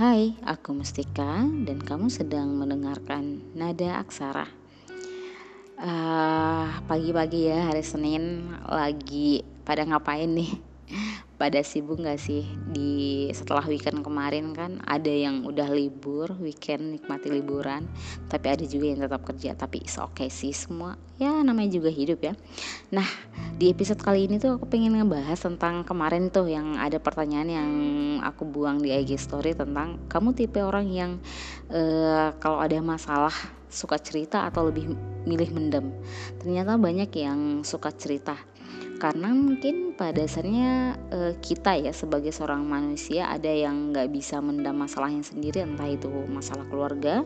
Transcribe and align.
Hai, 0.00 0.32
aku 0.48 0.72
Mustika 0.72 1.44
dan 1.44 1.76
kamu 1.76 2.08
sedang 2.08 2.56
mendengarkan 2.56 3.52
Nada 3.52 4.00
Aksara. 4.00 4.48
Uh, 5.76 6.72
pagi-pagi 6.88 7.52
ya 7.52 7.68
hari 7.68 7.84
Senin 7.84 8.48
lagi 8.64 9.44
pada 9.60 9.84
ngapain 9.84 10.32
nih? 10.32 10.69
Pada 11.40 11.64
sibuk 11.64 12.02
gak 12.02 12.20
sih? 12.20 12.44
Di 12.70 13.28
setelah 13.32 13.64
weekend 13.64 14.04
kemarin 14.04 14.52
kan 14.52 14.82
ada 14.84 15.08
yang 15.08 15.46
udah 15.46 15.70
libur 15.72 16.36
weekend 16.36 16.92
nikmati 16.94 17.32
liburan 17.32 17.88
tapi 18.28 18.46
ada 18.52 18.64
juga 18.66 18.92
yang 18.92 19.00
tetap 19.00 19.22
kerja. 19.24 19.56
Tapi 19.56 19.86
oke 19.86 20.20
okay 20.20 20.28
sih 20.28 20.52
semua. 20.52 21.00
Ya 21.16 21.40
namanya 21.40 21.76
juga 21.80 21.88
hidup 21.88 22.20
ya. 22.20 22.34
Nah 22.92 23.06
di 23.56 23.72
episode 23.72 24.00
kali 24.00 24.28
ini 24.28 24.40
tuh 24.40 24.60
aku 24.60 24.68
pengen 24.68 24.96
ngebahas 24.96 25.36
tentang 25.36 25.84
kemarin 25.84 26.28
tuh 26.28 26.48
yang 26.48 26.76
ada 26.76 26.96
pertanyaan 27.00 27.48
yang 27.48 27.70
aku 28.24 28.44
buang 28.48 28.80
di 28.80 28.92
IG 28.92 29.20
story 29.20 29.56
tentang 29.56 30.00
kamu 30.08 30.32
tipe 30.36 30.60
orang 30.60 30.88
yang 30.88 31.20
uh, 31.72 32.32
kalau 32.40 32.60
ada 32.60 32.76
masalah 32.80 33.32
suka 33.70 33.96
cerita 34.02 34.50
atau 34.50 34.66
lebih 34.68 34.92
milih 35.24 35.50
mendem. 35.54 35.94
Ternyata 36.42 36.74
banyak 36.76 37.10
yang 37.14 37.62
suka 37.62 37.94
cerita 37.94 38.34
karena 39.00 39.32
mungkin 39.32 39.96
pada 39.96 40.20
dasarnya 40.20 41.00
uh, 41.08 41.32
kita 41.40 41.80
ya 41.80 41.88
sebagai 41.88 42.28
seorang 42.36 42.68
manusia 42.68 43.32
ada 43.32 43.48
yang 43.48 43.96
nggak 43.96 44.12
bisa 44.12 44.44
mendam 44.44 44.76
masalahnya 44.76 45.24
sendiri 45.24 45.64
entah 45.64 45.88
itu 45.88 46.12
masalah 46.28 46.68
keluarga, 46.68 47.24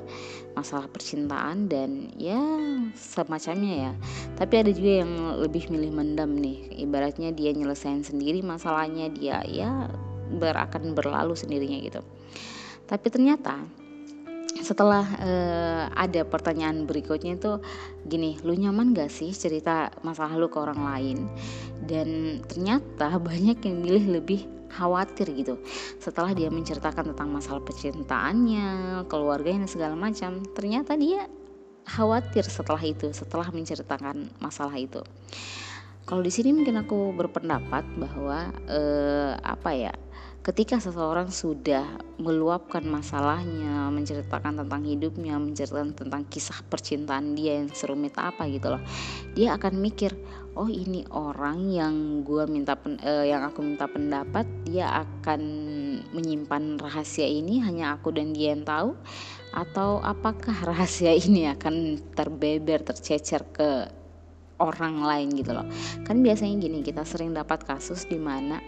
masalah 0.54 0.86
percintaan 0.86 1.66
dan 1.66 2.14
ya 2.14 2.38
semacamnya 2.94 3.90
ya. 3.90 3.92
Tapi 4.38 4.54
ada 4.62 4.70
juga 4.70 5.02
yang 5.02 5.12
lebih 5.42 5.66
milih 5.66 5.90
mendam 5.90 6.30
nih, 6.38 6.78
ibaratnya 6.78 7.34
dia 7.34 7.50
nyelesain 7.50 8.06
sendiri 8.06 8.38
masalahnya 8.46 9.10
dia 9.10 9.42
ya 9.42 9.90
ber 10.30 10.54
akan 10.54 10.94
berlalu 10.94 11.34
sendirinya 11.34 11.82
gitu. 11.82 12.00
Tapi 12.86 13.10
ternyata 13.10 13.83
setelah 14.64 15.04
uh, 15.20 15.84
ada 15.92 16.24
pertanyaan 16.24 16.88
berikutnya 16.88 17.36
itu 17.36 17.60
gini 18.08 18.40
lu 18.42 18.56
nyaman 18.56 18.96
gak 18.96 19.12
sih 19.12 19.30
cerita 19.30 19.92
masalah 20.00 20.34
lu 20.34 20.48
ke 20.48 20.58
orang 20.58 20.80
lain? 20.80 21.18
Dan 21.84 22.40
ternyata 22.48 23.20
banyak 23.28 23.60
yang 23.60 23.76
milih 23.84 24.04
lebih 24.20 24.40
khawatir 24.74 25.30
gitu. 25.36 25.60
Setelah 26.02 26.34
dia 26.34 26.50
menceritakan 26.50 27.14
tentang 27.14 27.30
masalah 27.30 27.62
percintaannya 27.62 28.66
keluarganya 29.06 29.68
dan 29.68 29.70
segala 29.70 29.94
macam 29.94 30.42
ternyata 30.56 30.98
dia 30.98 31.30
khawatir 31.84 32.42
setelah 32.48 32.80
itu 32.80 33.12
setelah 33.12 33.46
menceritakan 33.52 34.32
masalah 34.40 34.74
itu. 34.74 35.04
Kalau 36.04 36.20
di 36.20 36.28
sini 36.28 36.52
mungkin 36.52 36.76
aku 36.84 37.16
berpendapat 37.16 37.84
bahwa 37.96 38.52
uh, 38.68 39.32
apa 39.40 39.70
ya 39.72 39.92
ketika 40.44 40.76
seseorang 40.76 41.32
sudah 41.32 41.96
meluapkan 42.20 42.84
masalahnya, 42.84 43.88
menceritakan 43.88 44.60
tentang 44.60 44.84
hidupnya, 44.84 45.40
menceritakan 45.40 45.96
tentang 45.96 46.22
kisah 46.28 46.60
percintaan 46.68 47.32
dia 47.32 47.64
yang 47.64 47.72
serumit 47.72 48.12
apa 48.20 48.44
gitu 48.52 48.76
loh, 48.76 48.82
dia 49.32 49.56
akan 49.56 49.80
mikir, 49.80 50.12
oh 50.52 50.68
ini 50.68 51.08
orang 51.08 51.72
yang 51.72 51.94
gua 52.28 52.44
minta 52.44 52.76
pen, 52.76 53.00
eh, 53.00 53.32
yang 53.32 53.40
aku 53.40 53.64
minta 53.64 53.88
pendapat, 53.88 54.44
dia 54.68 54.92
akan 55.08 55.40
menyimpan 56.12 56.76
rahasia 56.76 57.24
ini 57.24 57.64
hanya 57.64 57.96
aku 57.96 58.12
dan 58.12 58.36
dia 58.36 58.52
yang 58.52 58.68
tahu, 58.68 58.92
atau 59.56 60.04
apakah 60.04 60.54
rahasia 60.60 61.16
ini 61.16 61.48
akan 61.56 62.04
terbeber, 62.12 62.84
tercecer 62.84 63.48
ke 63.48 63.88
orang 64.64 65.04
lain 65.04 65.28
gitu 65.36 65.52
loh. 65.52 65.68
Kan 66.08 66.24
biasanya 66.24 66.56
gini, 66.56 66.80
kita 66.80 67.04
sering 67.04 67.36
dapat 67.36 67.68
kasus 67.68 68.08
di 68.08 68.16
mana 68.16 68.58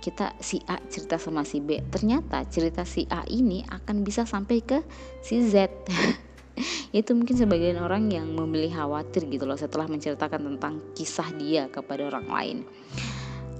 kita 0.00 0.32
si 0.40 0.64
A 0.64 0.80
cerita 0.88 1.20
sama 1.20 1.44
si 1.44 1.60
B. 1.60 1.80
Ternyata 1.84 2.44
cerita 2.48 2.88
si 2.88 3.04
A 3.12 3.24
ini 3.28 3.64
akan 3.68 4.04
bisa 4.04 4.24
sampai 4.24 4.64
ke 4.64 4.80
si 5.20 5.44
Z. 5.44 5.68
Itu 6.90 7.14
mungkin 7.14 7.36
sebagian 7.36 7.78
orang 7.78 8.10
yang 8.10 8.32
memilih 8.34 8.74
khawatir 8.74 9.28
gitu 9.30 9.46
loh 9.46 9.56
setelah 9.56 9.86
menceritakan 9.86 10.56
tentang 10.56 10.74
kisah 10.96 11.28
dia 11.36 11.68
kepada 11.70 12.08
orang 12.10 12.26
lain. 12.26 12.58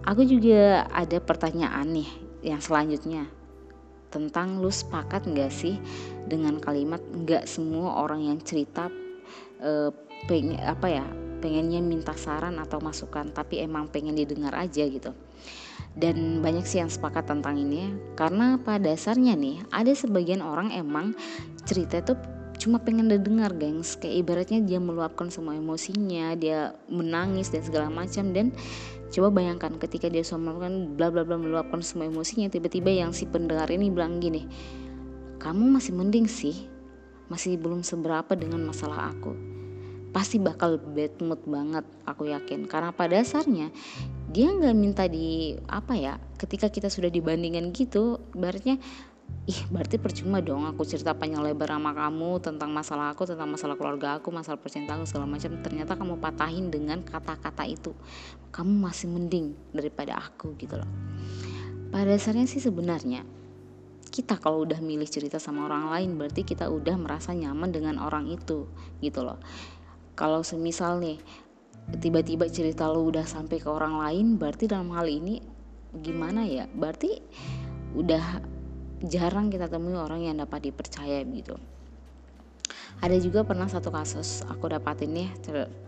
Aku 0.09 0.25
juga 0.25 0.89
ada 0.91 1.21
pertanyaan 1.21 1.87
nih 1.93 2.11
yang 2.43 2.59
selanjutnya. 2.59 3.29
Tentang 4.11 4.59
lu 4.59 4.73
sepakat 4.73 5.29
nggak 5.29 5.53
sih 5.55 5.79
dengan 6.27 6.59
kalimat 6.59 6.99
nggak 6.99 7.47
semua 7.47 8.03
orang 8.03 8.27
yang 8.27 8.43
cerita 8.43 8.91
uh, 9.63 9.91
pengen 10.29 10.61
apa 10.61 10.87
ya 10.89 11.05
pengennya 11.41 11.81
minta 11.81 12.13
saran 12.13 12.61
atau 12.61 12.79
masukan 12.85 13.33
tapi 13.33 13.65
emang 13.65 13.89
pengen 13.89 14.15
didengar 14.15 14.53
aja 14.53 14.85
gitu. 14.85 15.17
Dan 15.91 16.39
banyak 16.45 16.69
sih 16.69 16.79
yang 16.79 16.93
sepakat 16.93 17.27
tentang 17.27 17.59
ini 17.59 17.91
karena 18.15 18.61
pada 18.61 18.95
dasarnya 18.95 19.35
nih 19.35 19.65
ada 19.75 19.91
sebagian 19.91 20.45
orang 20.45 20.71
emang 20.71 21.17
cerita 21.67 21.99
itu 21.99 22.15
cuma 22.61 22.79
pengen 22.79 23.09
didengar 23.09 23.57
gengs. 23.57 23.97
Kayak 23.97 24.17
ibaratnya 24.23 24.61
dia 24.61 24.79
meluapkan 24.79 25.33
semua 25.33 25.57
emosinya 25.57 26.37
dia 26.37 26.77
menangis 26.93 27.49
dan 27.49 27.65
segala 27.65 27.89
macam. 27.89 28.31
Dan 28.37 28.53
coba 29.11 29.43
bayangkan 29.43 29.75
ketika 29.83 30.07
dia 30.07 30.23
melakukan 30.23 30.95
bla 30.95 31.11
bla 31.11 31.27
bla 31.27 31.35
meluapkan 31.35 31.83
semua 31.83 32.07
emosinya 32.07 32.47
tiba-tiba 32.47 32.95
yang 32.95 33.11
si 33.11 33.27
pendengar 33.27 33.67
ini 33.67 33.91
bilang 33.91 34.23
gini 34.23 34.47
kamu 35.43 35.75
masih 35.75 35.99
mending 35.99 36.31
sih 36.31 36.71
masih 37.31 37.57
belum 37.57 37.87
seberapa 37.87 38.35
dengan 38.35 38.67
masalah 38.67 39.15
aku. 39.15 39.33
Pasti 40.11 40.43
bakal 40.43 40.83
bad 40.83 41.23
mood 41.23 41.41
banget 41.47 41.87
aku 42.03 42.27
yakin. 42.27 42.67
Karena 42.67 42.91
pada 42.91 43.23
dasarnya 43.23 43.71
dia 44.31 44.51
nggak 44.51 44.77
minta 44.77 45.07
di 45.07 45.55
apa 45.71 45.95
ya 45.95 46.19
ketika 46.39 46.71
kita 46.71 46.87
sudah 46.87 47.11
dibandingkan 47.11 47.75
gitu 47.75 48.23
baratnya 48.31 48.79
ih 49.51 49.61
berarti 49.71 49.99
percuma 49.99 50.39
dong 50.39 50.63
aku 50.67 50.87
cerita 50.87 51.15
panjang 51.15 51.43
lebar 51.43 51.75
sama 51.75 51.91
kamu 51.91 52.39
tentang 52.39 52.71
masalah 52.71 53.11
aku 53.11 53.27
tentang 53.27 53.51
masalah 53.51 53.75
keluarga 53.75 54.19
aku 54.19 54.31
masalah 54.35 54.59
percintaan 54.59 55.07
segala 55.07 55.27
macam. 55.31 55.55
Ternyata 55.63 55.95
kamu 55.95 56.19
patahin 56.19 56.67
dengan 56.71 57.03
kata-kata 57.03 57.67
itu. 57.67 57.95
Kamu 58.51 58.87
masih 58.87 59.11
mending 59.11 59.55
daripada 59.71 60.19
aku 60.19 60.55
gitu 60.59 60.79
loh. 60.79 60.91
Pada 61.91 62.07
dasarnya 62.07 62.47
sih 62.47 62.63
sebenarnya 62.63 63.27
kita 64.11 64.43
kalau 64.43 64.67
udah 64.67 64.83
milih 64.83 65.07
cerita 65.07 65.39
sama 65.39 65.71
orang 65.71 65.89
lain 65.89 66.11
berarti 66.19 66.43
kita 66.43 66.67
udah 66.67 66.99
merasa 66.99 67.31
nyaman 67.31 67.71
dengan 67.71 67.97
orang 68.03 68.27
itu 68.27 68.67
gitu 68.99 69.23
loh. 69.23 69.39
Kalau 70.19 70.43
semisal 70.43 70.99
nih 70.99 71.17
tiba-tiba 72.03 72.51
cerita 72.51 72.91
lo 72.91 73.07
udah 73.07 73.25
sampai 73.25 73.63
ke 73.63 73.71
orang 73.71 73.97
lain 73.97 74.27
berarti 74.37 74.67
dalam 74.67 74.91
hal 74.93 75.07
ini 75.07 75.41
gimana 76.03 76.43
ya? 76.45 76.67
Berarti 76.67 77.23
udah 77.95 78.43
jarang 79.07 79.49
kita 79.49 79.71
temui 79.71 79.97
orang 79.97 80.29
yang 80.29 80.37
dapat 80.37 80.69
dipercaya 80.69 81.25
gitu 81.25 81.57
ada 83.01 83.17
juga 83.17 83.41
pernah 83.41 83.65
satu 83.65 83.89
kasus 83.89 84.45
aku 84.45 84.69
dapatin 84.69 85.17
nih 85.17 85.29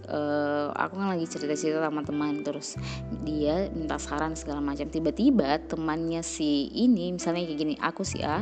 uh, 0.09 0.73
aku 0.73 0.97
kan 0.97 1.13
lagi 1.13 1.29
cerita-cerita 1.29 1.85
sama 1.85 2.01
teman 2.01 2.41
terus 2.41 2.81
dia 3.21 3.69
minta 3.77 4.01
saran 4.01 4.33
segala 4.33 4.65
macam. 4.65 4.89
Tiba-tiba 4.89 5.61
temannya 5.69 6.25
si 6.25 6.73
ini 6.73 7.13
misalnya 7.13 7.45
kayak 7.45 7.59
gini 7.61 7.75
aku 7.77 8.01
si 8.01 8.25
A 8.25 8.41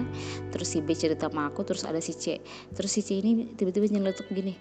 terus 0.55 0.71
si 0.71 0.79
B 0.79 0.95
cerita 0.95 1.27
sama 1.27 1.51
aku 1.51 1.67
terus 1.67 1.83
ada 1.83 1.99
si 1.99 2.15
C. 2.15 2.39
Terus 2.71 2.91
si 2.95 3.03
C 3.03 3.19
ini 3.19 3.59
tiba-tiba 3.59 3.91
nyeletuk 3.91 4.31
gini 4.31 4.55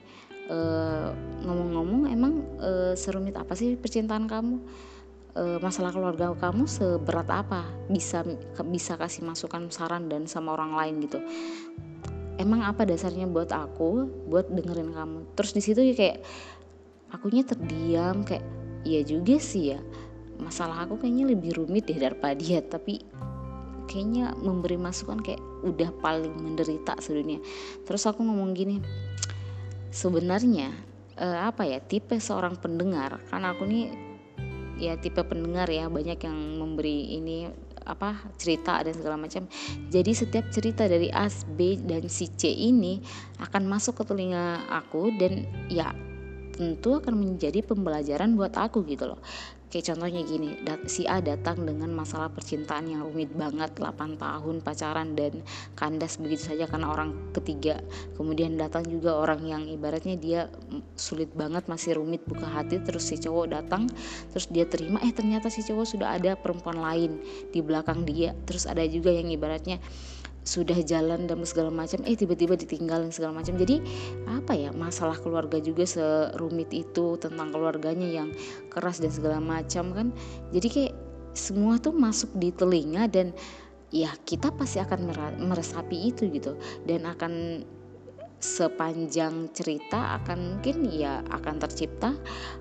ngomong 0.49 1.45
ngomong-ngomong 1.45 2.01
emang 2.09 2.33
uh, 2.57 2.97
serumit 2.97 3.37
apa 3.37 3.53
sih 3.53 3.77
percintaan 3.77 4.25
kamu? 4.25 4.57
Uh, 5.37 5.61
masalah 5.61 5.93
keluarga 5.93 6.33
kamu 6.33 6.65
seberat 6.65 7.29
apa? 7.29 7.61
Bisa 7.85 8.25
bisa 8.65 8.97
kasih 8.97 9.21
masukan 9.29 9.69
saran 9.69 10.09
dan 10.09 10.25
sama 10.25 10.57
orang 10.57 10.73
lain 10.73 11.05
gitu 11.05 11.21
emang 12.39 12.63
apa 12.63 12.87
dasarnya 12.87 13.27
buat 13.27 13.51
aku 13.51 14.07
buat 14.31 14.47
dengerin 14.47 14.95
kamu? 14.95 15.19
Terus 15.35 15.51
di 15.51 15.61
situ 15.61 15.83
ya 15.83 15.93
kayak 15.93 16.17
akunya 17.11 17.43
terdiam 17.43 18.23
kayak 18.23 18.45
iya 18.87 19.03
juga 19.03 19.35
sih 19.37 19.75
ya 19.75 19.79
masalah 20.39 20.87
aku 20.87 21.03
kayaknya 21.03 21.35
lebih 21.35 21.59
rumit 21.59 21.85
deh 21.91 21.99
daripada 21.99 22.33
dia. 22.39 22.63
Tapi 22.63 23.03
kayaknya 23.91 24.31
memberi 24.39 24.79
masukan 24.79 25.19
kayak 25.19 25.43
udah 25.67 25.91
paling 25.99 26.31
menderita 26.39 26.95
sedunia. 27.03 27.43
Terus 27.83 28.07
aku 28.07 28.23
ngomong 28.23 28.55
gini 28.55 28.79
sebenarnya 29.91 30.71
uh, 31.19 31.51
apa 31.51 31.67
ya 31.67 31.83
tipe 31.83 32.15
seorang 32.17 32.55
pendengar? 32.55 33.19
Karena 33.27 33.51
aku 33.51 33.67
nih 33.67 33.91
ya 34.79 34.95
tipe 34.95 35.19
pendengar 35.27 35.67
ya 35.67 35.91
banyak 35.91 36.23
yang 36.23 36.39
memberi 36.55 37.19
ini 37.19 37.51
apa 37.89 38.29
cerita 38.37 38.77
dan 38.85 38.93
segala 38.93 39.17
macam. 39.17 39.49
Jadi 39.89 40.11
setiap 40.13 40.45
cerita 40.53 40.85
dari 40.85 41.09
A 41.09 41.25
B 41.57 41.81
dan 41.81 42.05
si 42.05 42.29
C 42.29 42.53
ini 42.53 43.01
akan 43.41 43.65
masuk 43.65 43.99
ke 43.99 44.03
telinga 44.05 44.69
aku 44.69 45.09
dan 45.17 45.49
ya 45.67 45.89
tentu 46.59 46.99
akan 46.99 47.15
menjadi 47.15 47.63
pembelajaran 47.63 48.35
buat 48.35 48.51
aku 48.51 48.83
gitu 48.83 49.15
loh 49.15 49.19
Kayak 49.69 49.93
contohnya 49.93 50.21
gini, 50.25 50.49
si 50.89 51.05
A 51.05 51.21
datang 51.21 51.61
dengan 51.61 51.93
masalah 51.93 52.33
percintaan 52.33 52.89
yang 52.89 53.05
rumit 53.05 53.29
banget 53.37 53.69
8 53.77 54.17
tahun 54.17 54.65
pacaran 54.65 55.13
dan 55.13 55.45
kandas 55.77 56.17
begitu 56.17 56.49
saja 56.49 56.65
karena 56.65 56.89
orang 56.89 57.13
ketiga. 57.37 57.77
Kemudian 58.17 58.57
datang 58.57 58.81
juga 58.89 59.13
orang 59.13 59.45
yang 59.45 59.63
ibaratnya 59.69 60.17
dia 60.17 60.49
sulit 60.97 61.29
banget 61.37 61.69
masih 61.69 62.01
rumit 62.01 62.25
buka 62.25 62.49
hati 62.49 62.81
terus 62.81 63.05
si 63.05 63.21
cowok 63.21 63.45
datang 63.61 63.85
terus 64.33 64.49
dia 64.49 64.65
terima 64.65 64.97
eh 65.05 65.13
ternyata 65.13 65.53
si 65.53 65.61
cowok 65.61 65.85
sudah 65.85 66.17
ada 66.17 66.33
perempuan 66.33 66.81
lain 66.81 67.21
di 67.53 67.61
belakang 67.61 68.09
dia. 68.09 68.33
Terus 68.49 68.65
ada 68.65 68.81
juga 68.89 69.13
yang 69.13 69.29
ibaratnya 69.29 69.77
sudah 70.49 70.81
jalan 70.81 71.29
dan 71.29 71.37
segala 71.45 71.69
macam 71.69 72.01
eh 72.09 72.17
tiba-tiba 72.17 72.57
ditinggalin 72.57 73.13
segala 73.13 73.37
macam 73.37 73.53
jadi 73.53 73.85
apa 74.39 74.55
ya 74.55 74.71
masalah 74.71 75.19
keluarga 75.19 75.59
juga 75.59 75.83
serumit 75.83 76.71
itu 76.71 77.19
tentang 77.19 77.51
keluarganya 77.51 78.07
yang 78.07 78.29
keras 78.71 79.03
dan 79.03 79.11
segala 79.11 79.43
macam 79.43 79.91
kan. 79.91 80.07
Jadi 80.55 80.67
kayak 80.67 80.93
semua 81.35 81.77
tuh 81.77 81.93
masuk 81.93 82.31
di 82.39 82.49
telinga 82.55 83.05
dan 83.11 83.35
ya 83.91 84.09
kita 84.25 84.49
pasti 84.55 84.79
akan 84.79 85.11
meresapi 85.37 86.09
itu 86.09 86.31
gitu. 86.31 86.55
Dan 86.87 87.05
akan 87.05 87.63
sepanjang 88.39 89.51
cerita 89.51 90.15
akan 90.23 90.57
mungkin 90.57 90.87
ya 90.87 91.19
akan 91.27 91.59
tercipta. 91.59 92.15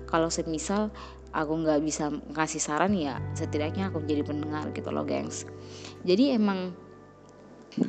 Kalau 0.05 0.27
semisal 0.27 0.91
aku 1.31 1.53
nggak 1.63 1.79
bisa 1.85 2.09
ngasih 2.35 2.61
saran 2.61 2.93
ya 2.97 3.21
setidaknya 3.37 3.93
aku 3.93 4.03
jadi 4.03 4.25
pendengar 4.25 4.69
gitu 4.75 4.91
loh 4.91 5.07
gengs. 5.07 5.47
Jadi 6.03 6.35
emang 6.35 6.75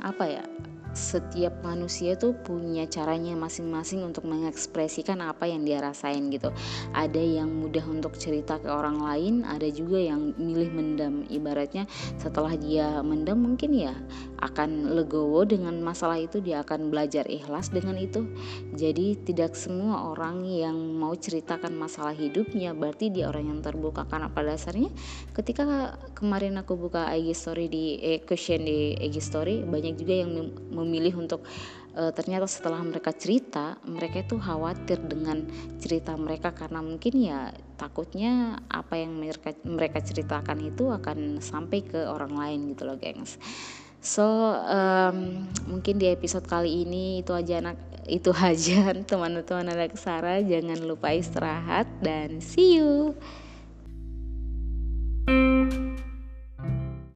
apa 0.04 0.24
ya 0.28 0.44
setiap 0.92 1.54
manusia 1.64 2.14
tuh 2.18 2.34
punya 2.34 2.86
caranya 2.86 3.34
masing-masing 3.34 4.04
untuk 4.04 4.26
mengekspresikan 4.26 5.22
apa 5.24 5.48
yang 5.48 5.64
dia 5.64 5.80
rasain 5.80 6.28
gitu. 6.28 6.50
Ada 6.92 7.20
yang 7.20 7.50
mudah 7.50 7.84
untuk 7.86 8.14
cerita 8.20 8.60
ke 8.60 8.68
orang 8.68 9.00
lain, 9.00 9.34
ada 9.46 9.66
juga 9.70 9.98
yang 9.98 10.34
milih 10.36 10.70
mendam. 10.70 11.24
Ibaratnya 11.30 11.86
setelah 12.18 12.54
dia 12.54 13.00
mendam 13.00 13.40
mungkin 13.40 13.72
ya 13.74 13.94
akan 14.40 14.96
legowo 14.96 15.44
dengan 15.44 15.78
masalah 15.80 16.20
itu, 16.20 16.40
dia 16.40 16.62
akan 16.62 16.92
belajar 16.92 17.24
ikhlas 17.26 17.70
dengan 17.70 17.96
itu. 17.96 18.26
Jadi 18.74 19.20
tidak 19.26 19.54
semua 19.54 20.10
orang 20.10 20.42
yang 20.44 20.76
mau 20.96 21.12
ceritakan 21.12 21.76
masalah 21.76 22.12
hidupnya 22.16 22.72
berarti 22.76 23.12
dia 23.12 23.28
orang 23.28 23.48
yang 23.48 23.60
terbuka 23.60 24.04
karena 24.08 24.28
pada 24.32 24.56
dasarnya 24.56 24.90
ketika 25.30 25.96
kemarin 26.18 26.58
aku 26.58 26.74
buka 26.76 27.08
IG 27.14 27.32
story 27.32 27.66
di 27.70 27.84
eh, 28.02 28.20
question 28.20 28.66
di 28.66 28.98
IG 28.98 29.22
story 29.22 29.62
banyak 29.62 29.94
juga 29.96 30.14
yang 30.26 30.52
memilih 30.80 31.20
untuk 31.20 31.44
e, 31.92 32.10
ternyata 32.16 32.48
setelah 32.48 32.80
mereka 32.80 33.12
cerita 33.12 33.78
mereka 33.84 34.24
itu 34.24 34.40
khawatir 34.40 34.98
dengan 35.04 35.44
cerita 35.78 36.16
mereka 36.16 36.56
karena 36.56 36.80
mungkin 36.80 37.14
ya 37.20 37.52
takutnya 37.76 38.60
apa 38.68 39.00
yang 39.00 39.16
mereka 39.16 39.56
mereka 39.64 39.98
ceritakan 40.00 40.58
itu 40.64 40.88
akan 40.88 41.38
sampai 41.40 41.84
ke 41.84 42.00
orang 42.08 42.34
lain 42.36 42.60
gitu 42.74 42.88
loh 42.88 42.96
gengs. 42.96 43.40
So 44.00 44.24
um, 44.64 45.44
mungkin 45.68 46.00
di 46.00 46.08
episode 46.08 46.48
kali 46.48 46.88
ini 46.88 47.20
itu 47.20 47.36
aja 47.36 47.60
anak 47.60 47.76
itu 48.08 48.32
aja. 48.32 48.96
Teman-teman 49.10 49.68
anak 49.68 50.00
Sarah 50.00 50.40
jangan 50.40 50.80
lupa 50.88 51.12
istirahat 51.12 51.84
dan 52.00 52.40
see 52.40 52.80
you 52.80 53.12